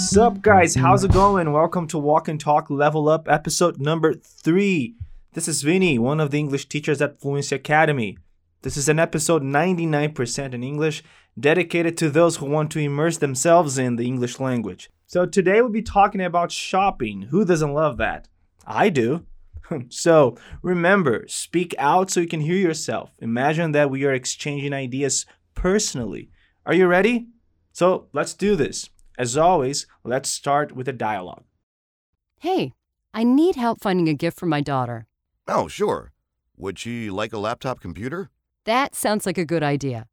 What's 0.00 0.16
up, 0.16 0.40
guys? 0.40 0.74
How's 0.74 1.04
it 1.04 1.12
going? 1.12 1.52
Welcome 1.52 1.86
to 1.88 1.98
Walk 1.98 2.26
and 2.26 2.40
Talk 2.40 2.70
Level 2.70 3.06
Up 3.06 3.28
episode 3.28 3.78
number 3.78 4.14
three. 4.14 4.94
This 5.34 5.46
is 5.46 5.60
Vinny, 5.60 5.98
one 5.98 6.20
of 6.20 6.30
the 6.30 6.38
English 6.38 6.70
teachers 6.70 7.02
at 7.02 7.20
Fluency 7.20 7.54
Academy. 7.54 8.16
This 8.62 8.78
is 8.78 8.88
an 8.88 8.98
episode 8.98 9.42
99% 9.42 10.54
in 10.54 10.64
English, 10.64 11.04
dedicated 11.38 11.98
to 11.98 12.08
those 12.08 12.36
who 12.36 12.46
want 12.46 12.72
to 12.72 12.78
immerse 12.78 13.18
themselves 13.18 13.76
in 13.76 13.96
the 13.96 14.06
English 14.06 14.40
language. 14.40 14.88
So, 15.06 15.26
today 15.26 15.60
we'll 15.60 15.70
be 15.70 15.82
talking 15.82 16.22
about 16.22 16.50
shopping. 16.50 17.26
Who 17.30 17.44
doesn't 17.44 17.74
love 17.74 17.98
that? 17.98 18.26
I 18.66 18.88
do. 18.88 19.26
so, 19.90 20.38
remember, 20.62 21.26
speak 21.28 21.74
out 21.78 22.10
so 22.10 22.20
you 22.20 22.26
can 22.26 22.40
hear 22.40 22.56
yourself. 22.56 23.10
Imagine 23.18 23.72
that 23.72 23.90
we 23.90 24.06
are 24.06 24.14
exchanging 24.14 24.72
ideas 24.72 25.26
personally. 25.54 26.30
Are 26.64 26.74
you 26.74 26.86
ready? 26.86 27.26
So, 27.74 28.08
let's 28.14 28.32
do 28.32 28.56
this. 28.56 28.88
As 29.20 29.36
always, 29.36 29.86
let's 30.02 30.30
start 30.30 30.72
with 30.72 30.88
a 30.88 30.94
dialogue. 30.94 31.44
Hey, 32.38 32.72
I 33.12 33.22
need 33.22 33.54
help 33.54 33.82
finding 33.82 34.08
a 34.08 34.14
gift 34.14 34.40
for 34.40 34.46
my 34.46 34.62
daughter. 34.62 35.06
Oh, 35.46 35.68
sure. 35.68 36.12
Would 36.56 36.78
she 36.78 37.10
like 37.10 37.34
a 37.34 37.38
laptop 37.38 37.80
computer? 37.80 38.30
That 38.64 38.94
sounds 38.94 39.26
like 39.26 39.36
a 39.36 39.44
good 39.44 39.62
idea. 39.62 40.06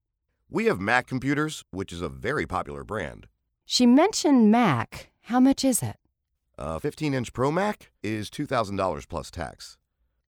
We 0.49 0.65
have 0.65 0.81
Mac 0.81 1.07
computers, 1.07 1.63
which 1.71 1.93
is 1.93 2.01
a 2.01 2.09
very 2.09 2.45
popular 2.45 2.83
brand. 2.83 3.27
She 3.65 3.85
mentioned 3.85 4.51
Mac. 4.51 5.09
How 5.21 5.39
much 5.39 5.63
is 5.63 5.81
it? 5.81 5.95
A 6.57 6.77
15 6.77 7.13
inch 7.13 7.31
Pro 7.31 7.49
Mac 7.49 7.93
is 8.03 8.29
$2,000 8.29 9.07
plus 9.07 9.31
tax. 9.31 9.77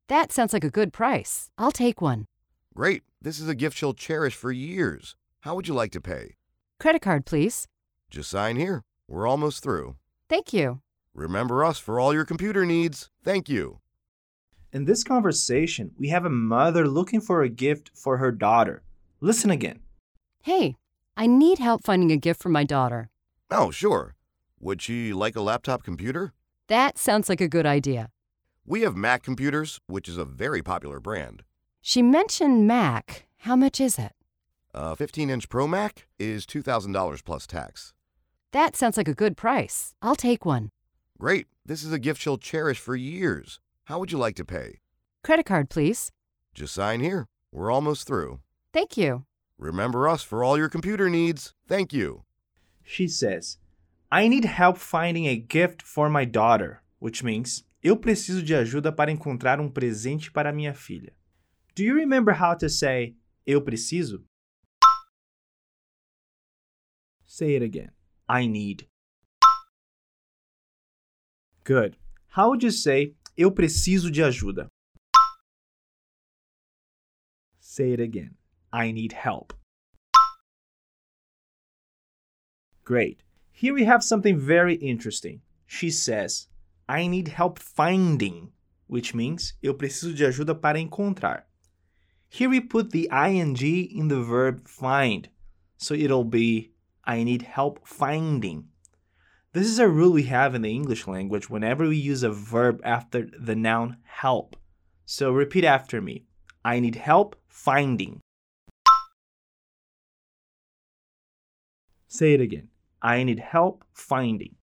That 0.07 0.31
sounds 0.31 0.53
like 0.53 0.63
a 0.63 0.69
good 0.69 0.93
price. 0.93 1.51
I'll 1.57 1.73
take 1.73 1.99
one. 1.99 2.27
Great. 2.73 3.03
This 3.21 3.41
is 3.41 3.49
a 3.49 3.55
gift 3.55 3.75
she'll 3.75 3.93
cherish 3.93 4.35
for 4.35 4.53
years. 4.53 5.17
How 5.41 5.53
would 5.55 5.67
you 5.67 5.73
like 5.73 5.91
to 5.91 5.99
pay? 5.99 6.37
Credit 6.79 7.01
card, 7.01 7.25
please. 7.25 7.67
Just 8.09 8.31
sign 8.31 8.55
here. 8.55 8.81
We're 9.07 9.27
almost 9.27 9.61
through. 9.61 9.95
Thank 10.29 10.51
you. 10.51 10.81
Remember 11.13 11.63
us 11.63 11.77
for 11.79 11.99
all 11.99 12.13
your 12.13 12.25
computer 12.25 12.65
needs. 12.65 13.09
Thank 13.23 13.49
you. 13.49 13.79
In 14.71 14.85
this 14.85 15.03
conversation, 15.03 15.91
we 15.97 16.09
have 16.09 16.25
a 16.25 16.29
mother 16.29 16.87
looking 16.87 17.21
for 17.21 17.41
a 17.41 17.49
gift 17.49 17.91
for 17.93 18.17
her 18.17 18.31
daughter. 18.31 18.81
Listen 19.19 19.49
again. 19.51 19.79
Hey, 20.41 20.75
I 21.17 21.27
need 21.27 21.59
help 21.59 21.83
finding 21.83 22.11
a 22.11 22.17
gift 22.17 22.41
for 22.41 22.49
my 22.49 22.63
daughter. 22.63 23.09
Oh, 23.51 23.71
sure. 23.71 24.15
Would 24.59 24.81
she 24.81 25.13
like 25.13 25.35
a 25.35 25.41
laptop 25.41 25.83
computer? 25.83 26.33
That 26.67 26.97
sounds 26.97 27.29
like 27.29 27.41
a 27.41 27.47
good 27.47 27.65
idea. 27.65 28.09
We 28.65 28.81
have 28.81 28.95
Mac 28.95 29.23
computers, 29.23 29.79
which 29.87 30.07
is 30.07 30.17
a 30.17 30.25
very 30.25 30.61
popular 30.61 30.99
brand. 30.99 31.43
She 31.81 32.01
mentioned 32.01 32.67
Mac. 32.67 33.27
How 33.37 33.55
much 33.55 33.79
is 33.81 33.97
it? 33.97 34.13
A 34.73 34.95
15 34.95 35.29
inch 35.29 35.49
Pro 35.49 35.67
Mac 35.67 36.07
is 36.19 36.45
$2,000 36.45 37.23
plus 37.23 37.47
tax. 37.47 37.93
That 38.51 38.75
sounds 38.75 38.97
like 38.97 39.07
a 39.07 39.13
good 39.13 39.37
price. 39.37 39.93
I'll 40.01 40.15
take 40.15 40.45
one. 40.45 40.69
Great. 41.19 41.47
This 41.65 41.83
is 41.83 41.93
a 41.93 41.99
gift 41.99 42.21
she'll 42.21 42.37
cherish 42.37 42.79
for 42.79 42.95
years. 42.95 43.59
How 43.85 43.99
would 43.99 44.11
you 44.11 44.17
like 44.17 44.35
to 44.37 44.45
pay? 44.45 44.79
Credit 45.23 45.45
card, 45.45 45.69
please. 45.69 46.11
Just 46.55 46.73
sign 46.73 46.99
here. 46.99 47.27
We're 47.51 47.71
almost 47.71 48.07
through. 48.07 48.39
Thank 48.73 48.97
you. 48.97 49.25
Remember 49.59 50.07
us 50.07 50.23
for 50.23 50.43
all 50.43 50.57
your 50.57 50.69
computer 50.69 51.09
needs. 51.09 51.53
Thank 51.67 51.93
you. 51.93 52.23
She 52.83 53.07
says, 53.07 53.57
I 54.11 54.27
need 54.27 54.45
help 54.45 54.77
finding 54.77 55.27
a 55.27 55.35
gift 55.35 55.83
for 55.83 56.09
my 56.09 56.25
daughter, 56.25 56.81
which 56.97 57.23
means 57.23 57.63
eu 57.83 57.95
preciso 57.97 58.43
de 58.43 58.55
ajuda 58.55 58.91
para 58.91 59.11
encontrar 59.11 59.59
um 59.59 59.69
presente 59.69 60.31
para 60.31 60.51
minha 60.51 60.73
filha. 60.73 61.13
Do 61.75 61.83
you 61.83 61.93
remember 61.93 62.33
how 62.33 62.55
to 62.55 62.67
say 62.67 63.15
eu 63.45 63.61
preciso? 63.61 64.23
Say 67.27 67.55
it 67.55 67.63
again. 67.63 67.91
I 68.29 68.45
need. 68.45 68.85
Good. 71.63 71.97
How 72.27 72.49
would 72.49 72.61
you 72.61 72.69
say 72.69 73.15
eu 73.35 73.49
preciso 73.51 74.11
de 74.11 74.21
ajuda? 74.21 74.69
Say 77.59 77.91
it 77.91 77.99
again. 77.99 78.35
I 78.71 78.91
need 78.91 79.13
help. 79.13 79.53
Great. 82.85 83.23
Here 83.51 83.73
we 83.73 83.85
have 83.85 84.03
something 84.03 84.37
very 84.37 84.75
interesting. 84.75 85.41
She 85.65 85.89
says, 85.89 86.47
I 86.87 87.07
need 87.07 87.29
help 87.29 87.57
finding, 87.57 88.51
which 88.87 89.15
means 89.15 89.53
eu 89.61 89.73
preciso 89.73 90.15
de 90.15 90.25
ajuda 90.25 90.53
para 90.53 90.79
encontrar. 90.79 91.45
Here 92.29 92.49
we 92.49 92.61
put 92.61 92.91
the 92.91 93.09
ing 93.11 93.57
in 93.61 94.07
the 94.07 94.21
verb 94.21 94.67
find, 94.67 95.29
so 95.77 95.95
it'll 95.95 96.23
be 96.23 96.71
I 97.09 97.23
need 97.23 97.41
help 97.41 97.87
finding. 97.87 98.65
This 99.53 99.65
is 99.65 99.79
a 99.79 99.87
rule 99.87 100.11
we 100.11 100.25
have 100.25 100.53
in 100.53 100.61
the 100.61 100.69
English 100.69 101.07
language 101.07 101.49
whenever 101.49 101.87
we 101.87 101.97
use 101.97 102.21
a 102.21 102.29
verb 102.29 102.79
after 102.83 103.27
the 103.35 103.55
noun 103.55 103.97
help. 104.03 104.55
So 105.07 105.31
repeat 105.31 105.65
after 105.65 106.01
me 106.01 106.25
I 106.63 106.79
need 106.79 106.93
help 106.93 107.35
finding. 107.47 108.19
Say 112.07 112.33
it 112.35 112.41
again. 112.41 112.67
I 113.01 113.23
need 113.23 113.39
help 113.39 113.83
finding. 113.91 114.57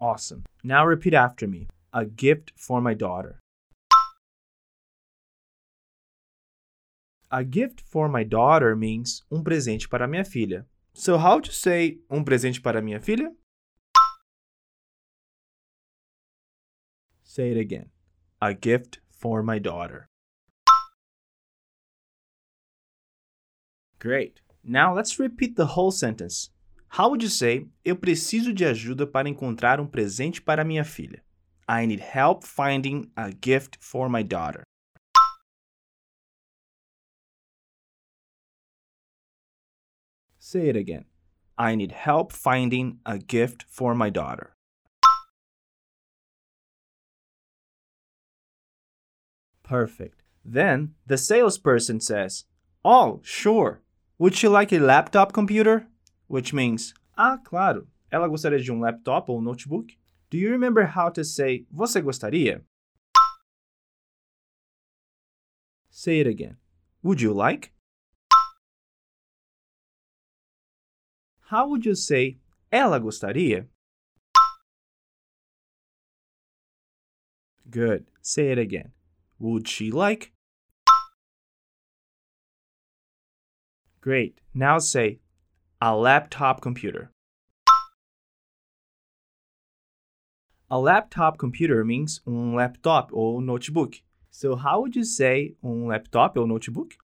Awesome. 0.00 0.44
Now 0.62 0.86
repeat 0.86 1.14
after 1.14 1.48
me. 1.48 1.66
A 1.92 2.04
gift 2.04 2.52
for 2.54 2.80
my 2.80 2.94
daughter. 2.94 3.41
A 7.34 7.42
gift 7.44 7.80
for 7.80 8.10
my 8.10 8.24
daughter 8.24 8.76
means 8.76 9.24
um 9.30 9.42
presente 9.42 9.88
para 9.88 10.06
minha 10.06 10.22
filha. 10.22 10.66
So 10.92 11.16
how 11.16 11.40
to 11.40 11.50
say 11.50 11.98
um 12.10 12.22
presente 12.22 12.60
para 12.60 12.82
minha 12.82 13.00
filha? 13.00 13.34
Say 17.22 17.52
it 17.52 17.58
again. 17.58 17.90
A 18.38 18.52
gift 18.52 19.00
for 19.08 19.42
my 19.42 19.58
daughter. 19.58 20.10
Great. 23.98 24.42
Now 24.62 24.94
let's 24.94 25.18
repeat 25.18 25.56
the 25.56 25.74
whole 25.74 25.90
sentence. 25.90 26.50
How 26.98 27.08
would 27.08 27.22
you 27.22 27.30
say 27.30 27.66
eu 27.82 27.96
preciso 27.96 28.52
de 28.52 28.66
ajuda 28.66 29.06
para 29.06 29.30
encontrar 29.30 29.80
um 29.80 29.86
presente 29.86 30.42
para 30.42 30.66
minha 30.66 30.84
filha? 30.84 31.24
I 31.66 31.86
need 31.86 32.00
help 32.00 32.44
finding 32.44 33.10
a 33.16 33.30
gift 33.30 33.78
for 33.80 34.10
my 34.10 34.22
daughter. 34.22 34.64
Say 40.52 40.68
it 40.68 40.76
again. 40.76 41.06
I 41.56 41.74
need 41.76 41.92
help 41.92 42.30
finding 42.30 42.98
a 43.06 43.16
gift 43.16 43.64
for 43.70 43.94
my 43.94 44.10
daughter. 44.10 44.54
Perfect. 49.62 50.22
Then 50.44 50.92
the 51.06 51.16
salesperson 51.16 52.00
says, 52.00 52.44
Oh, 52.84 53.20
sure. 53.22 53.80
Would 54.18 54.34
she 54.34 54.46
like 54.46 54.74
a 54.74 54.78
laptop 54.78 55.32
computer? 55.32 55.86
Which 56.26 56.52
means, 56.52 56.92
ah, 57.16 57.38
claro. 57.42 57.86
Ela 58.10 58.28
gostaria 58.28 58.60
de 58.60 58.70
um 58.70 58.80
laptop 58.80 59.30
ou 59.30 59.40
notebook? 59.40 59.92
Do 60.28 60.36
you 60.36 60.50
remember 60.50 60.84
how 60.84 61.08
to 61.08 61.24
say 61.24 61.64
você 61.74 62.02
gostaria? 62.02 62.60
Say 65.88 66.20
it 66.20 66.26
again. 66.26 66.58
Would 67.02 67.22
you 67.22 67.32
like? 67.32 67.72
How 71.52 71.68
would 71.68 71.84
you 71.84 71.94
say 71.94 72.38
ela 72.72 72.98
gostaria? 72.98 73.66
Good. 77.68 78.06
Say 78.22 78.52
it 78.52 78.58
again. 78.58 78.92
Would 79.38 79.68
she 79.68 79.90
like? 79.90 80.32
Great. 84.00 84.40
Now 84.54 84.78
say 84.78 85.18
a 85.78 85.94
laptop 85.94 86.62
computer. 86.62 87.10
A 90.70 90.78
laptop 90.80 91.36
computer 91.36 91.84
means 91.84 92.22
um 92.26 92.54
laptop 92.54 93.10
or 93.12 93.42
notebook. 93.42 94.00
So 94.30 94.56
how 94.56 94.80
would 94.80 94.96
you 94.96 95.04
say 95.04 95.56
um 95.62 95.86
laptop 95.88 96.38
or 96.38 96.46
notebook? 96.46 96.94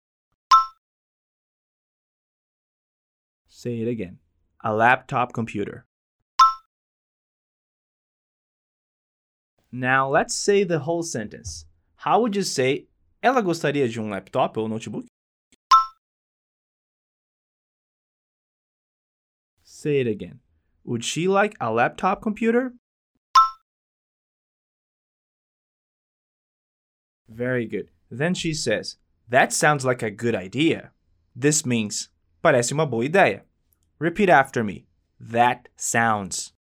Say 3.47 3.83
it 3.83 3.89
again. 3.89 4.21
A 4.65 4.75
laptop 4.75 5.33
computer. 5.33 5.87
Now 9.71 10.09
let's 10.09 10.35
say 10.35 10.65
the 10.65 10.81
whole 10.81 11.03
sentence. 11.03 11.67
How 11.97 12.21
would 12.21 12.35
you 12.35 12.43
say 12.43 12.87
ela 13.23 13.43
gostaria 13.43 13.89
de 13.89 14.01
um 14.01 14.11
laptop 14.11 14.57
ou 14.57 14.69
notebook? 14.69 15.05
Say 19.63 20.01
it 20.01 20.09
again. 20.09 20.41
Would 20.85 21.05
she 21.05 21.29
like 21.29 21.55
a 21.61 21.71
laptop 21.71 22.21
computer? 22.21 22.73
Very 27.29 27.67
good. 27.67 27.91
Then 28.11 28.35
she 28.35 28.55
says, 28.55 28.97
That 29.29 29.53
sounds 29.53 29.85
like 29.85 30.03
a 30.03 30.11
good 30.11 30.35
idea. 30.35 30.91
This 31.37 31.65
means, 31.65 32.09
parece 32.43 32.73
uma 32.73 32.87
boa 32.87 33.05
ideia. 33.05 33.43
Repeat 34.01 34.29
after 34.29 34.63
me. 34.63 34.87
That 35.19 35.69
sounds. 35.77 36.53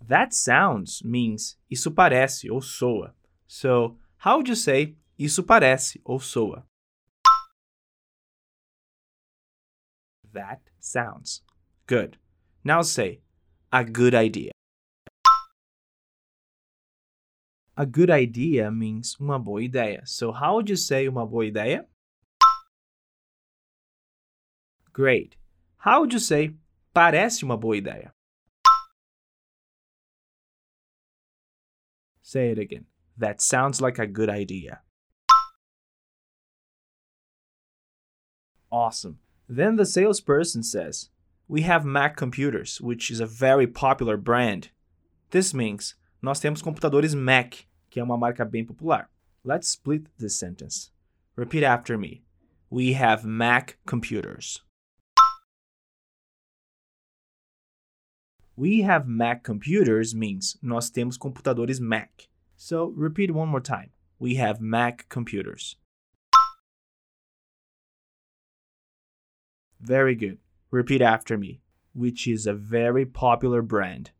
That 0.00 0.32
sounds 0.32 1.02
means 1.04 1.56
isso 1.70 1.90
parece 1.90 2.50
ou 2.50 2.62
soa. 2.62 3.14
So, 3.46 3.98
how 4.16 4.36
would 4.36 4.48
you 4.48 4.56
say 4.56 4.96
isso 5.18 5.42
parece 5.42 6.00
ou 6.06 6.18
soa? 6.18 6.64
That 10.32 10.62
sounds. 10.80 11.42
Good. 11.86 12.16
Now 12.64 12.80
say 12.80 13.20
a 13.70 13.84
good 13.84 14.14
idea. 14.14 14.52
A 17.76 17.84
good 17.84 18.10
idea 18.10 18.70
means 18.70 19.18
uma 19.20 19.38
boa 19.38 19.60
ideia. 19.62 20.02
So, 20.06 20.32
how 20.32 20.54
would 20.54 20.70
you 20.70 20.76
say 20.76 21.06
uma 21.08 21.26
boa 21.26 21.44
ideia? 21.44 21.86
Great. 24.92 25.36
How 25.78 26.00
would 26.00 26.12
you 26.12 26.18
say 26.18 26.54
parece 26.94 27.42
uma 27.42 27.56
boa 27.56 27.76
ideia? 27.76 28.12
Say 32.22 32.50
it 32.50 32.58
again. 32.58 32.86
That 33.16 33.40
sounds 33.40 33.80
like 33.80 33.98
a 33.98 34.06
good 34.06 34.28
idea. 34.28 34.80
Awesome. 38.70 39.18
Then 39.48 39.76
the 39.76 39.84
salesperson 39.84 40.62
says, 40.62 41.10
We 41.46 41.62
have 41.62 41.84
Mac 41.84 42.16
computers, 42.16 42.80
which 42.80 43.10
is 43.10 43.20
a 43.20 43.26
very 43.26 43.66
popular 43.66 44.16
brand. 44.16 44.70
This 45.30 45.52
means 45.52 45.94
nós 46.22 46.40
temos 46.40 46.62
computadores 46.62 47.14
Mac, 47.14 47.66
que 47.90 48.00
é 48.00 48.02
uma 48.02 48.16
marca 48.16 48.44
bem 48.44 48.64
popular. 48.64 49.08
Let's 49.44 49.68
split 49.68 50.06
this 50.18 50.38
sentence. 50.38 50.90
Repeat 51.36 51.64
after 51.64 51.98
me. 51.98 52.22
We 52.70 52.94
have 52.94 53.26
Mac 53.26 53.76
computers. 53.86 54.62
We 58.56 58.82
have 58.82 59.08
Mac 59.08 59.42
computers 59.42 60.14
means 60.14 60.58
nós 60.62 60.90
temos 60.90 61.16
computadores 61.16 61.80
Mac. 61.80 62.28
So 62.54 62.92
repeat 62.94 63.30
one 63.30 63.48
more 63.48 63.60
time. 63.60 63.90
We 64.18 64.34
have 64.34 64.60
Mac 64.60 65.08
computers. 65.08 65.76
Very 69.80 70.14
good. 70.14 70.38
Repeat 70.70 71.00
after 71.00 71.38
me, 71.38 71.60
which 71.94 72.28
is 72.28 72.46
a 72.46 72.52
very 72.52 73.06
popular 73.06 73.62
brand. 73.62 74.10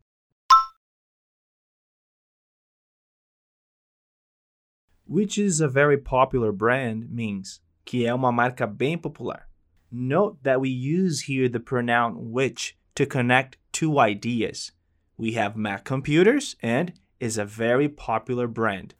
Which 5.05 5.37
is 5.37 5.61
a 5.61 5.67
very 5.67 5.97
popular 5.97 6.51
brand 6.51 7.11
means 7.11 7.61
que 7.85 8.05
é 8.05 8.13
uma 8.15 8.31
marca 8.31 8.65
bem 8.65 8.97
popular. 8.97 9.47
Note 9.91 10.41
that 10.41 10.59
we 10.59 10.69
use 10.69 11.21
here 11.21 11.47
the 11.47 11.59
pronoun 11.59 12.31
which 12.31 12.75
to 12.95 13.05
connect 13.05 13.57
two 13.71 13.99
ideas. 13.99 14.71
We 15.17 15.33
have 15.33 15.55
Mac 15.55 15.83
computers 15.83 16.55
and 16.61 16.93
is 17.19 17.37
a 17.37 17.45
very 17.45 17.89
popular 17.89 18.47
brand. 18.47 18.95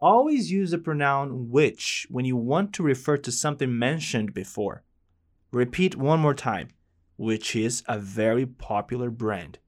Always 0.00 0.50
use 0.50 0.70
the 0.70 0.78
pronoun 0.78 1.50
which 1.50 2.06
when 2.10 2.24
you 2.24 2.36
want 2.36 2.72
to 2.74 2.82
refer 2.82 3.16
to 3.18 3.32
something 3.32 3.78
mentioned 3.78 4.34
before. 4.34 4.84
Repeat 5.50 5.96
one 5.96 6.20
more 6.20 6.34
time, 6.34 6.68
which 7.16 7.56
is 7.56 7.82
a 7.88 7.98
very 7.98 8.46
popular 8.46 9.10
brand. 9.10 9.58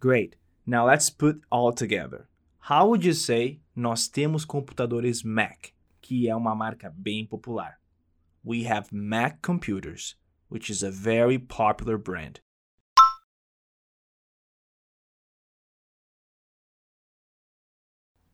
Great. 0.00 0.36
Now 0.64 0.86
let's 0.86 1.10
put 1.10 1.42
all 1.50 1.72
together. 1.72 2.26
How 2.60 2.88
would 2.88 3.04
you 3.04 3.12
say 3.12 3.60
nós 3.76 4.08
temos 4.08 4.46
computadores 4.46 5.24
Mac, 5.24 5.72
que 6.00 6.28
é 6.28 6.34
uma 6.34 6.54
marca 6.54 6.90
bem 6.90 7.26
popular? 7.26 7.79
We 8.42 8.64
have 8.64 8.90
Mac 8.92 9.42
computers, 9.42 10.14
which 10.48 10.70
is 10.70 10.82
a 10.82 10.90
very 10.90 11.38
popular 11.38 11.98
brand. 11.98 12.40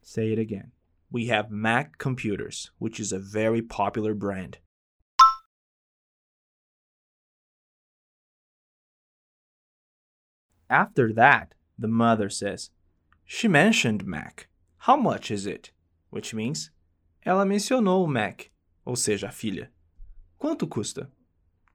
Say 0.00 0.32
it 0.32 0.38
again. 0.38 0.70
We 1.10 1.26
have 1.26 1.50
Mac 1.50 1.98
computers, 1.98 2.70
which 2.78 3.00
is 3.00 3.12
a 3.12 3.18
very 3.18 3.62
popular 3.62 4.14
brand. 4.14 4.58
After 10.70 11.12
that, 11.12 11.54
the 11.76 11.88
mother 11.88 12.30
says, 12.30 12.70
She 13.24 13.48
mentioned 13.48 14.06
Mac. 14.06 14.48
How 14.78 14.96
much 14.96 15.32
is 15.32 15.46
it? 15.46 15.72
Which 16.10 16.32
means, 16.32 16.70
ela 17.24 17.44
mencionou 17.44 18.04
o 18.04 18.06
Mac, 18.06 18.50
ou 18.86 18.94
seja, 18.94 19.26
a 19.26 19.30
filha. 19.30 19.68
Quanto 20.38 20.66
custa? 20.66 21.08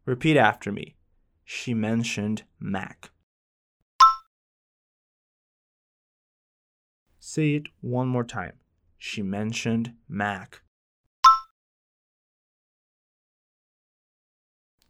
Repeat 0.06 0.38
after 0.38 0.72
me. 0.72 0.96
She 1.44 1.74
mentioned 1.74 2.44
Mac. 2.60 3.12
Say 7.20 7.56
it 7.56 7.68
one 7.82 8.08
more 8.08 8.24
time. 8.24 8.54
She 8.98 9.22
mentioned 9.22 9.94
Mac. 10.08 10.62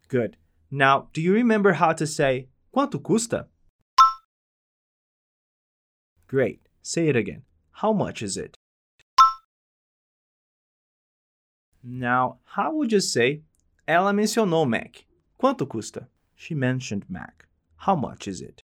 Good. 0.07 0.38
Now, 0.69 1.07
do 1.13 1.21
you 1.21 1.33
remember 1.33 1.74
how 1.74 1.94
to 1.94 2.06
say 2.06 2.47
quanto 2.74 3.00
custa? 3.00 3.47
Great. 6.27 6.62
Say 6.81 7.07
it 7.07 7.15
again. 7.15 7.44
How 7.71 7.94
much 7.94 8.21
is 8.21 8.38
it? 8.38 8.57
Now, 11.83 12.39
how 12.44 12.75
would 12.75 12.91
you 12.91 13.00
say 13.00 13.41
ela 13.91 14.13
mencionou 14.13 14.65
Mac? 14.65 15.05
Quanto 15.38 15.65
custa? 15.65 16.07
She 16.33 16.55
mentioned 16.55 17.05
Mac. 17.09 17.47
How 17.75 17.95
much 17.95 18.27
is 18.27 18.41
it? 18.41 18.61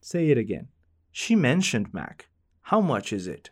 Say 0.00 0.30
it 0.30 0.38
again. 0.38 0.68
She 1.12 1.36
mentioned 1.36 1.92
Mac. 1.92 2.28
How 2.62 2.80
much 2.80 3.12
is 3.12 3.26
it? 3.26 3.50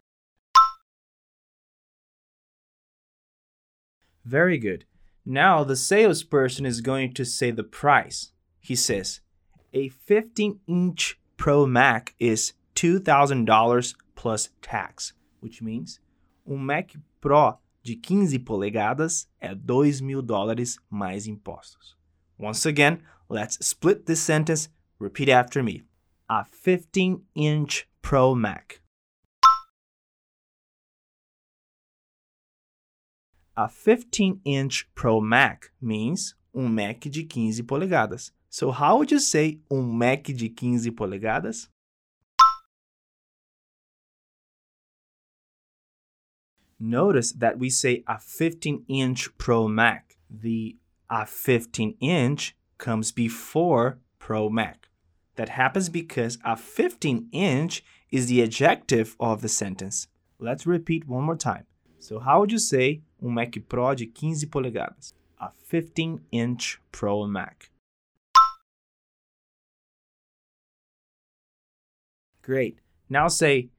Very 4.25 4.57
good. 4.57 4.87
Now 5.27 5.65
the 5.65 5.77
salesperson 5.77 6.65
is 6.65 6.81
going 6.81 7.13
to 7.15 7.25
say 7.25 7.51
the 7.51 7.63
price. 7.63 8.33
He 8.59 8.75
says, 8.75 9.21
a 9.75 9.89
15 9.91 10.61
inch 10.67 11.19
Pro 11.37 11.67
Mac 11.67 12.15
is 12.19 12.55
$2,000 12.77 13.95
plus 14.15 14.49
tax, 14.63 15.13
which 15.41 15.61
means 15.61 16.01
um 16.49 16.67
Mac 16.67 16.95
Pro 17.25 17.59
de 17.83 17.97
15 17.97 18.39
polegadas 18.41 19.27
é 19.41 19.55
2 19.55 20.03
mil 20.03 20.21
dólares 20.21 20.79
mais 20.91 21.27
impostos. 21.27 21.97
Once 22.39 22.69
again, 22.69 22.99
let's 23.31 23.57
split 23.63 24.05
this 24.05 24.21
sentence. 24.21 24.69
Repeat 25.01 25.31
after 25.31 25.63
me. 25.63 25.87
A 26.29 26.45
15 26.45 27.23
inch 27.35 27.89
Pro 28.03 28.35
Mac. 28.35 28.83
A 33.57 33.69
15 33.71 34.43
inch 34.45 34.87
Pro 34.95 35.23
Mac 35.23 35.73
means 35.81 36.37
um 36.53 36.69
Mac 36.69 37.09
de 37.09 37.25
15 37.25 37.63
polegadas. 37.63 38.35
So 38.51 38.71
how 38.71 38.99
would 38.99 39.11
you 39.11 39.19
say 39.19 39.63
um 39.71 39.81
Mac 39.81 40.25
de 40.25 40.51
15 40.51 40.91
polegadas? 40.91 41.71
Notice 46.79 47.33
that 47.33 47.59
we 47.59 47.71
say 47.71 48.03
a 48.07 48.19
15 48.19 48.85
inch 48.89 49.37
Pro 49.39 49.69
Mac. 49.69 50.17
The 50.31 50.77
a 51.11 51.27
15 51.27 51.97
inch 52.01 52.57
comes 52.79 53.13
before 53.13 53.99
Pro 54.19 54.49
Mac. 54.49 54.89
That 55.37 55.51
happens 55.51 55.89
because 55.89 56.39
a 56.45 56.57
15 56.57 57.29
inch 57.33 57.85
is 58.11 58.27
the 58.27 58.43
adjective 58.43 59.17
of 59.19 59.43
the 59.43 59.49
sentence. 59.49 60.09
Let's 60.39 60.67
repeat 60.67 61.09
one 61.09 61.25
more 61.25 61.37
time. 61.37 61.67
So, 61.99 62.19
how 62.19 62.41
would 62.41 62.53
you 62.53 62.59
say 62.59 63.03
um 63.23 63.35
Mac 63.35 63.55
Pro 63.69 63.95
de 63.95 64.07
15 64.07 64.51
polegadas? 64.51 65.13
A 65.41 65.51
15 65.67 66.21
inch 66.33 66.81
Pro 66.93 67.27
Mac. 67.27 67.71
Great. 72.43 72.79
Now 73.09 73.29
say, 73.29 73.71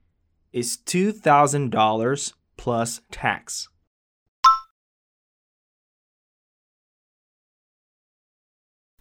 is 0.52 0.78
$2,000 0.86 2.34
plus 2.58 3.02
tax. 3.12 3.70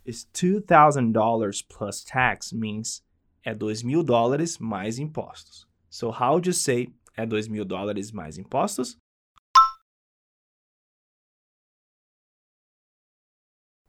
Is 0.05 0.27
$2,000 0.35 1.69
plus 1.69 2.05
tax 2.05 2.53
means 2.53 3.03
é 3.47 3.59
dois 3.59 3.83
mil 3.83 4.05
dólares 4.05 4.61
mais 4.61 4.99
impostos. 4.99 5.65
So 5.89 6.11
how 6.11 6.35
would 6.35 6.47
you 6.47 6.53
say 6.53 6.89
é 7.17 7.27
dois 7.27 7.49
mil 7.49 7.65
dólares 7.65 8.13
mais 8.13 8.37
impostos? 8.39 8.97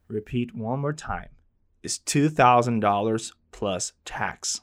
Repeat 0.08 0.54
one 0.54 0.80
more 0.80 0.92
time. 0.92 1.30
Is 1.82 1.98
$2,000 1.98 3.32
plus 3.50 3.92
tax. 4.04 4.60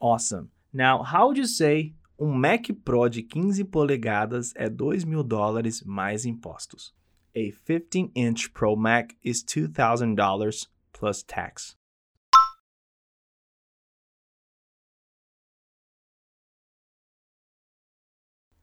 Awesome. 0.00 0.50
Now, 0.72 1.02
how 1.02 1.28
would 1.28 1.36
you 1.36 1.46
say 1.46 1.94
um 2.18 2.40
Mac 2.40 2.66
Pro 2.84 3.08
de 3.08 3.22
15 3.22 3.64
polegadas 3.64 4.52
é 4.56 4.68
2 4.68 5.04
mil 5.04 5.22
dólares 5.22 5.82
mais 5.84 6.24
impostos? 6.24 6.94
A 7.34 7.52
15-inch 7.52 8.52
Pro 8.52 8.74
Mac 8.74 9.14
is 9.22 9.44
$2,000 9.44 10.66
plus 10.92 11.22
tax. 11.22 11.76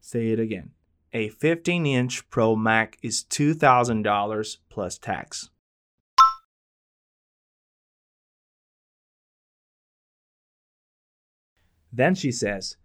Say 0.02 0.32
it 0.32 0.40
again. 0.40 0.72
A 1.14 1.30
15 1.30 1.86
inch 1.86 2.30
Pro 2.30 2.56
Mac 2.56 2.98
is 3.04 3.24
$2,000 3.24 4.58
plus 4.70 4.98
tax. 4.98 5.50
Then 11.98 12.14
she 12.14 12.32
says, 12.32 12.78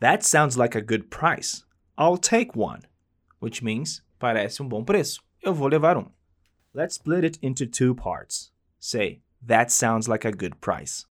That 0.00 0.22
sounds 0.22 0.58
like 0.58 0.74
a 0.74 0.82
good 0.82 1.10
price. 1.10 1.64
I'll 1.96 2.18
take 2.18 2.54
one. 2.54 2.82
Which 3.40 3.62
means, 3.62 4.02
parece 4.20 4.60
um 4.60 4.68
bom 4.68 4.84
preço. 4.84 5.20
Eu 5.42 5.54
vou 5.54 5.68
levar 5.68 5.96
um. 5.96 6.10
Let's 6.74 6.96
split 6.96 7.24
it 7.24 7.38
into 7.40 7.64
two 7.66 7.94
parts. 7.94 8.50
Say, 8.78 9.22
That 9.40 9.70
sounds 9.70 10.06
like 10.06 10.26
a 10.26 10.32
good 10.32 10.60
price. 10.60 11.06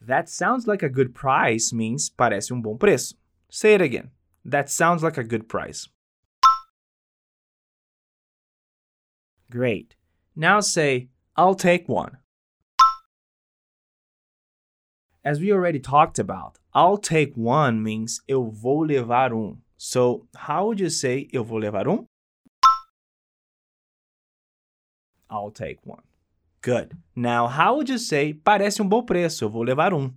That 0.00 0.28
sounds 0.28 0.68
like 0.68 0.84
a 0.84 0.88
good 0.88 1.12
price 1.12 1.72
means 1.72 2.08
parece 2.08 2.52
um 2.52 2.62
bom 2.62 2.78
preço. 2.78 3.14
Say 3.50 3.74
it 3.74 3.82
again. 3.82 4.12
That 4.44 4.70
sounds 4.70 5.02
like 5.02 5.18
a 5.18 5.24
good 5.24 5.48
price. 5.48 5.88
Great. 9.50 9.96
Now 10.36 10.60
say, 10.60 11.08
I'll 11.36 11.56
take 11.56 11.88
one. 11.88 12.18
As 15.24 15.40
we 15.40 15.50
already 15.50 15.80
talked 15.80 16.18
about, 16.18 16.58
I'll 16.74 16.98
take 16.98 17.34
one 17.34 17.82
means 17.82 18.20
eu 18.28 18.50
vou 18.50 18.84
levar 18.84 19.32
um. 19.32 19.62
So, 19.78 20.26
how 20.36 20.66
would 20.66 20.78
you 20.78 20.90
say 20.90 21.28
eu 21.32 21.42
vou 21.42 21.58
levar 21.58 21.88
um? 21.88 22.06
I'll 25.30 25.50
take 25.50 25.78
one. 25.82 26.02
Good. 26.60 26.98
Now, 27.16 27.46
how 27.46 27.74
would 27.76 27.88
you 27.88 27.98
say 27.98 28.34
parece 28.34 28.80
um 28.80 28.88
bom 28.88 29.02
preço, 29.02 29.42
eu 29.42 29.48
vou 29.48 29.62
levar 29.62 29.94
um? 29.94 30.14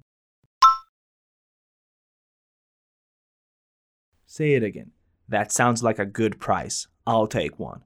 Say 4.26 4.56
it 4.56 4.64
again. 4.64 4.92
That 5.30 5.54
sounds 5.54 5.82
like 5.82 6.00
a 6.00 6.06
good 6.06 6.38
price. 6.38 6.88
I'll 7.06 7.28
take 7.28 7.58
one. 7.58 7.82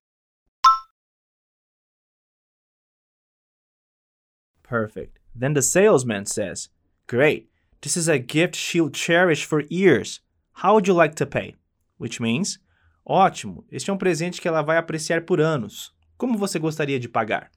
Perfect. 4.64 5.20
Then 5.36 5.54
the 5.54 5.62
salesman 5.62 6.26
says, 6.26 6.70
Great. 7.12 7.50
This 7.82 7.98
is 7.98 8.08
a 8.08 8.18
gift 8.18 8.56
she'll 8.56 8.90
cherish 8.90 9.44
for 9.44 9.64
years. 9.70 10.22
How 10.54 10.76
would 10.76 10.88
you 10.88 10.94
like 10.94 11.14
to 11.16 11.26
pay? 11.26 11.58
Which 11.98 12.22
means, 12.22 12.58
Ótimo, 13.06 13.66
este 13.70 13.90
é 13.90 13.94
um 13.94 13.98
presente 13.98 14.40
que 14.40 14.48
ela 14.48 14.62
vai 14.62 14.78
apreciar 14.78 15.26
por 15.26 15.42
anos. 15.42 15.94
Como 16.18 16.38
você 16.38 16.58
gostaria 16.58 16.98
de 16.98 17.10
pagar? 17.10 17.52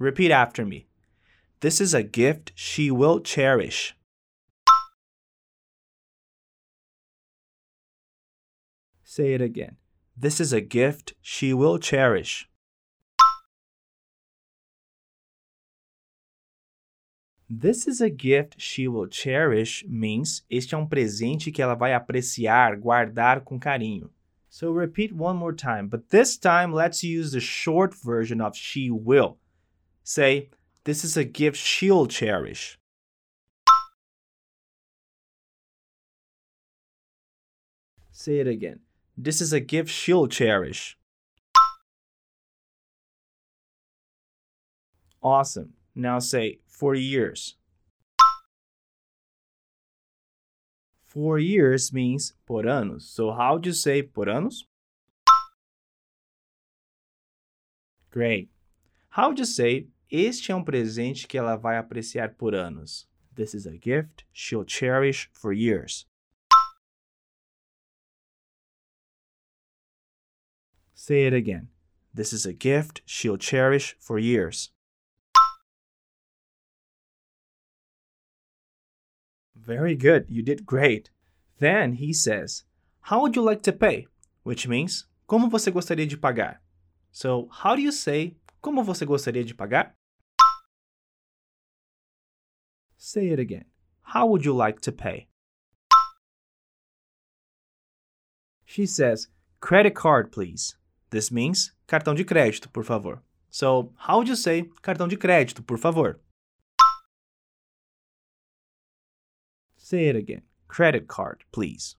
Repeat 0.00 0.32
after 0.32 0.66
me. 0.66 0.88
This 1.60 1.80
is 1.80 1.94
a 1.94 2.02
gift 2.02 2.52
she 2.56 2.90
will 2.90 3.20
cherish. 3.20 3.94
Say 9.04 9.32
it 9.32 9.42
again. 9.42 9.76
This 10.16 10.40
is 10.40 10.52
a 10.52 10.60
gift 10.60 11.14
she 11.22 11.54
will 11.54 11.78
cherish. 11.78 12.48
This 17.54 17.86
is 17.86 18.00
a 18.00 18.08
gift 18.08 18.54
she 18.58 18.88
will 18.88 19.06
cherish 19.06 19.84
means 19.86 20.42
este 20.48 20.74
é 20.74 20.78
um 20.78 20.86
presente 20.86 21.52
que 21.52 21.60
ela 21.60 21.74
vai 21.74 21.92
apreciar, 21.92 22.78
guardar 22.80 23.44
com 23.44 23.60
carinho. 23.60 24.10
So 24.48 24.72
repeat 24.72 25.12
one 25.12 25.36
more 25.36 25.52
time, 25.52 25.86
but 25.86 26.08
this 26.08 26.38
time 26.38 26.72
let's 26.72 27.04
use 27.04 27.32
the 27.32 27.40
short 27.40 27.94
version 27.94 28.40
of 28.40 28.56
she 28.56 28.90
will. 28.90 29.36
Say, 30.02 30.48
this 30.84 31.04
is 31.04 31.18
a 31.18 31.24
gift 31.24 31.58
she'll 31.58 32.06
cherish. 32.06 32.78
Say 38.12 38.40
it 38.40 38.48
again. 38.48 38.80
This 39.14 39.42
is 39.42 39.52
a 39.52 39.60
gift 39.60 39.90
she'll 39.90 40.26
cherish. 40.26 40.96
Awesome. 45.22 45.74
Now 45.94 46.18
say, 46.18 46.58
for 46.66 46.94
years. 46.94 47.56
For 51.04 51.38
years 51.38 51.92
means 51.92 52.32
por 52.46 52.66
anos. 52.66 53.08
So 53.08 53.32
how 53.32 53.58
do 53.58 53.68
you 53.68 53.74
say 53.74 54.02
por 54.02 54.28
anos? 54.28 54.64
Great. 58.10 58.48
How 59.10 59.32
do 59.32 59.40
you 59.40 59.46
say 59.46 59.88
este 60.10 60.50
é 60.50 60.54
um 60.54 60.64
presente 60.64 61.26
que 61.26 61.38
ela 61.38 61.56
vai 61.56 61.76
apreciar 61.76 62.36
por 62.36 62.54
anos? 62.54 63.06
This 63.34 63.54
is 63.54 63.66
a 63.66 63.76
gift 63.76 64.24
she'll 64.32 64.64
cherish 64.64 65.28
for 65.32 65.52
years. 65.52 66.06
Say 70.94 71.26
it 71.26 71.34
again. 71.34 71.68
This 72.14 72.32
is 72.32 72.46
a 72.46 72.52
gift 72.52 73.02
she'll 73.04 73.38
cherish 73.38 73.96
for 73.98 74.18
years. 74.18 74.70
Very 79.64 79.94
good. 79.94 80.26
You 80.28 80.42
did 80.42 80.66
great. 80.66 81.10
Then 81.58 81.94
he 81.94 82.12
says, 82.12 82.64
How 83.02 83.20
would 83.20 83.36
you 83.36 83.42
like 83.42 83.62
to 83.62 83.72
pay? 83.72 84.06
Which 84.42 84.66
means, 84.66 85.06
Como 85.28 85.48
você 85.48 85.70
gostaria 85.70 86.06
de 86.06 86.16
pagar? 86.16 86.56
So, 87.12 87.48
how 87.50 87.76
do 87.76 87.82
you 87.82 87.92
say 87.92 88.36
Como 88.60 88.82
você 88.82 89.06
gostaria 89.06 89.44
de 89.44 89.54
pagar? 89.54 89.92
Say 92.96 93.30
it 93.30 93.38
again. 93.38 93.64
How 94.02 94.26
would 94.26 94.44
you 94.44 94.52
like 94.52 94.80
to 94.82 94.92
pay? 94.92 95.28
She 98.64 98.86
says, 98.86 99.28
Credit 99.60 99.94
card, 99.94 100.32
please. 100.32 100.76
This 101.10 101.30
means 101.30 101.72
cartão 101.86 102.14
de 102.14 102.24
crédito, 102.24 102.68
por 102.72 102.82
favor. 102.82 103.22
So, 103.50 103.92
how 103.96 104.16
would 104.16 104.28
you 104.28 104.36
say 104.36 104.70
cartão 104.82 105.06
de 105.06 105.16
crédito, 105.16 105.62
por 105.62 105.78
favor? 105.78 106.18
Say 109.92 110.06
it 110.06 110.16
again. 110.16 110.40
Credit 110.68 111.06
card, 111.06 111.44
please. 111.52 111.96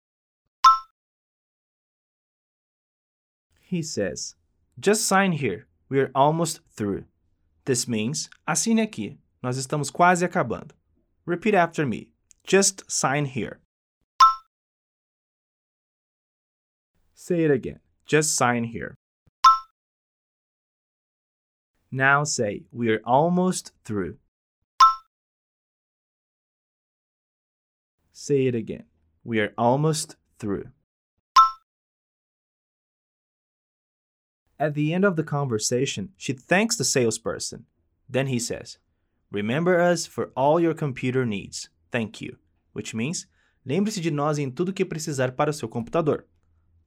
He 3.59 3.83
says, 3.83 4.33
Just 4.79 5.05
sign 5.05 5.33
here. 5.33 5.67
We're 5.89 6.09
almost 6.15 6.62
through. 6.75 7.03
This 7.65 7.88
means, 7.88 8.31
assine 8.47 8.79
aqui. 8.79 9.19
Nós 9.43 9.59
estamos 9.59 9.91
quase 9.91 10.23
acabando. 10.27 10.71
Repeat 11.27 11.53
after 11.53 11.85
me. 11.85 12.09
Just 12.47 12.89
sign 12.89 13.25
here. 13.25 13.59
Say 17.13 17.43
it 17.43 17.51
again. 17.51 17.79
Just 18.07 18.35
sign 18.35 18.63
here. 18.63 18.95
Now 21.91 22.23
say, 22.23 22.63
We're 22.71 23.01
almost 23.05 23.71
through. 23.85 24.17
Say 28.13 28.46
it 28.46 28.53
again. 28.53 28.86
We 29.24 29.39
are 29.39 29.53
almost 29.58 30.17
through. 30.38 30.65
At 34.60 34.75
the 34.75 34.93
end 34.93 35.03
of 35.03 35.15
the 35.15 35.24
conversation, 35.24 36.10
she 36.15 36.34
thanks 36.34 36.77
the 36.77 36.84
salesperson. 36.84 37.65
Then 38.08 38.27
he 38.27 38.39
says, 38.39 38.77
Remember 39.32 39.79
us 39.79 40.05
for 40.05 40.32
all 40.36 40.60
your 40.60 40.75
computer 40.75 41.25
needs. 41.25 41.70
Thank 41.91 42.22
you. 42.22 42.38
Which 42.72 42.93
means, 42.93 43.25
lembre-se 43.65 44.00
de 44.00 44.12
nós 44.12 44.38
em 44.38 44.51
tudo 44.51 44.74
que 44.74 44.86
precisar 44.86 45.32
para 45.32 45.50
o 45.50 45.53
seu 45.53 45.67
computador. 45.67 46.25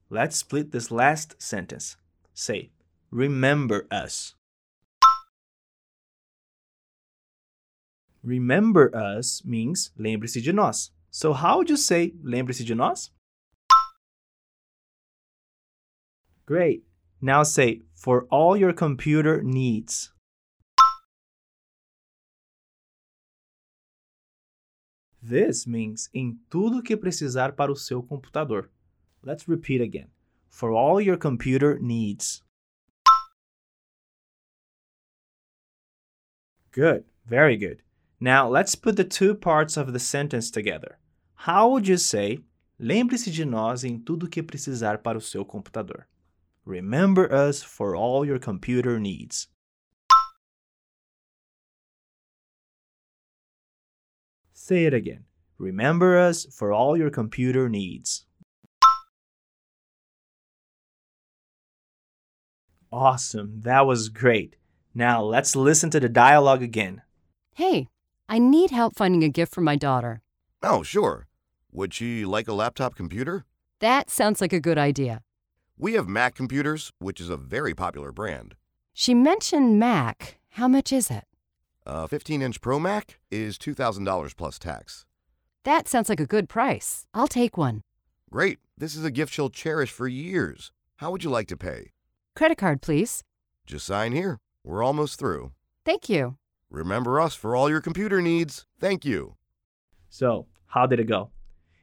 Let's 0.09 0.37
split 0.37 0.71
this 0.71 0.89
last 0.89 1.35
sentence. 1.39 1.97
Say, 2.33 2.71
Remember 3.11 3.85
us. 3.91 4.33
Remember 8.23 8.89
us 8.95 9.43
means 9.45 9.91
lembre-se 9.97 10.41
de 10.41 10.53
nós. 10.53 10.91
So 11.17 11.33
how 11.33 11.57
would 11.57 11.67
you 11.67 11.77
say 11.77 12.13
lembre-se 12.21 12.63
de 12.63 12.75
nós? 12.75 13.09
Great. 16.45 16.83
Now 17.19 17.41
say 17.41 17.81
for 17.95 18.27
all 18.29 18.55
your 18.55 18.71
computer 18.71 19.41
needs. 19.41 20.13
This 25.19 25.65
means 25.65 26.07
em 26.13 26.37
tudo 26.51 26.83
que 26.83 26.95
precisar 26.95 27.55
para 27.55 27.71
o 27.71 27.75
seu 27.75 28.03
computador. 28.03 28.69
Let's 29.23 29.47
repeat 29.47 29.81
again. 29.81 30.09
For 30.49 30.71
all 30.71 31.01
your 31.01 31.17
computer 31.17 31.79
needs. 31.79 32.43
Good. 36.71 37.05
Very 37.25 37.57
good. 37.57 37.81
Now, 38.19 38.47
let's 38.47 38.75
put 38.75 38.97
the 38.97 39.03
two 39.03 39.33
parts 39.33 39.77
of 39.77 39.93
the 39.93 39.99
sentence 39.99 40.51
together. 40.51 40.99
How 41.41 41.69
would 41.69 41.87
you 41.87 41.97
say, 41.97 42.39
lembre-se 42.79 43.31
de 43.31 43.45
nós 43.45 43.83
em 43.83 43.99
tudo 43.99 44.25
o 44.25 44.29
que 44.29 44.41
precisar 44.41 44.97
para 44.97 45.17
o 45.17 45.21
seu 45.21 45.45
computador? 45.45 46.07
Remember 46.65 47.31
us 47.31 47.63
for 47.63 47.95
all 47.95 48.25
your 48.25 48.39
computer 48.39 48.99
needs. 48.99 49.47
Say 54.51 54.85
it 54.85 54.93
again. 54.93 55.25
Remember 55.59 56.17
us 56.17 56.45
for 56.51 56.73
all 56.73 56.97
your 56.97 57.11
computer 57.11 57.69
needs. 57.69 58.25
Awesome, 62.91 63.61
that 63.61 63.85
was 63.85 64.09
great. 64.09 64.57
Now 64.93 65.21
let's 65.21 65.55
listen 65.55 65.89
to 65.91 65.99
the 65.99 66.09
dialogue 66.09 66.63
again. 66.63 67.03
Hey, 67.53 67.87
I 68.27 68.39
need 68.39 68.71
help 68.71 68.95
finding 68.95 69.23
a 69.23 69.29
gift 69.29 69.53
for 69.53 69.61
my 69.61 69.75
daughter. 69.75 70.21
Oh, 70.63 70.83
sure. 70.83 71.26
Would 71.77 71.93
she 71.93 72.25
like 72.25 72.47
a 72.47 72.53
laptop 72.53 72.95
computer? 72.95 73.45
That 73.81 74.09
sounds 74.09 74.41
like 74.41 74.51
a 74.51 74.59
good 74.59 74.79
idea. 74.79 75.21
We 75.77 75.93
have 75.93 76.07
Mac 76.07 76.33
computers, 76.33 76.91
which 76.97 77.21
is 77.21 77.29
a 77.29 77.37
very 77.37 77.75
popular 77.75 78.11
brand. 78.11 78.55
She 78.93 79.13
mentioned 79.13 79.79
Mac. 79.79 80.39
How 80.53 80.67
much 80.67 80.91
is 80.91 81.11
it? 81.11 81.25
A 81.85 82.07
15 82.07 82.41
inch 82.41 82.61
Pro 82.61 82.79
Mac 82.79 83.19
is 83.29 83.59
$2,000 83.59 84.35
plus 84.35 84.57
tax. 84.57 85.05
That 85.65 85.87
sounds 85.87 86.09
like 86.09 86.19
a 86.19 86.25
good 86.25 86.49
price. 86.49 87.05
I'll 87.13 87.27
take 87.27 87.57
one. 87.57 87.83
Great. 88.31 88.57
This 88.75 88.95
is 88.95 89.05
a 89.05 89.11
gift 89.11 89.31
she'll 89.31 89.51
cherish 89.51 89.91
for 89.91 90.07
years. 90.07 90.71
How 90.95 91.11
would 91.11 91.23
you 91.23 91.29
like 91.29 91.47
to 91.49 91.57
pay? 91.57 91.91
Credit 92.35 92.57
card, 92.57 92.81
please. 92.81 93.23
Just 93.67 93.85
sign 93.85 94.13
here. 94.13 94.39
We're 94.63 94.81
almost 94.83 95.19
through. 95.19 95.51
Thank 95.85 96.09
you. 96.09 96.37
Remember 96.71 97.21
us 97.21 97.35
for 97.35 97.55
all 97.55 97.69
your 97.69 97.81
computer 97.81 98.19
needs. 98.19 98.65
Thank 98.79 99.05
you. 99.05 99.35
So, 100.09 100.47
how 100.65 100.87
did 100.87 100.99
it 100.99 101.07
go? 101.07 101.29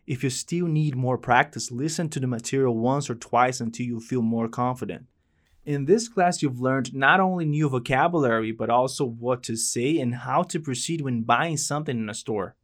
If 0.06 0.22
you 0.22 0.30
still 0.30 0.66
need 0.66 0.96
more 0.96 1.16
practice, 1.16 1.70
listen 1.70 2.08
to 2.10 2.20
the 2.20 2.26
material 2.26 2.76
once 2.76 3.08
or 3.08 3.14
twice 3.14 3.60
until 3.60 3.86
you 3.86 4.00
feel 4.00 4.22
more 4.22 4.48
confident. 4.48 5.06
In 5.64 5.86
this 5.86 6.08
class, 6.08 6.42
you've 6.42 6.60
learned 6.60 6.94
not 6.94 7.20
only 7.20 7.46
new 7.46 7.70
vocabulary, 7.70 8.52
but 8.52 8.68
also 8.68 9.06
what 9.06 9.42
to 9.44 9.56
say 9.56 9.98
and 9.98 10.14
how 10.14 10.42
to 10.42 10.60
proceed 10.60 11.00
when 11.00 11.22
buying 11.22 11.56
something 11.56 11.96
in 11.96 12.10
a 12.10 12.14
store. 12.14 12.54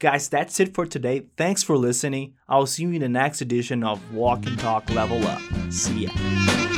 Guys, 0.00 0.28
that's 0.28 0.58
it 0.58 0.74
for 0.74 0.84
today. 0.84 1.26
Thanks 1.36 1.62
for 1.62 1.76
listening. 1.76 2.34
I'll 2.48 2.66
see 2.66 2.82
you 2.82 2.90
in 2.90 3.00
the 3.00 3.08
next 3.08 3.40
edition 3.40 3.84
of 3.84 4.12
Walk 4.12 4.44
and 4.46 4.58
Talk 4.58 4.90
Level 4.90 5.24
Up. 5.24 5.40
See 5.70 6.06
ya. 6.06 6.73